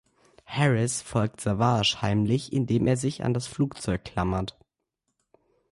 [0.47, 4.57] Harris folgt Savage heimlich, indem er sich an das Flugzeug klammert.